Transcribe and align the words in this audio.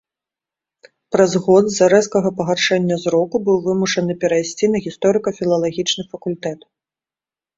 Праз 1.15 1.31
год 1.47 1.65
з-за 1.73 1.85
рэзкага 1.93 2.29
пагаршэння 2.39 2.95
зроку 3.03 3.35
быў 3.49 3.57
вымушаны 3.67 4.15
перайсці 4.23 4.65
на 4.77 4.83
гісторыка-філалагічны 4.85 6.03
факультэт. 6.15 6.59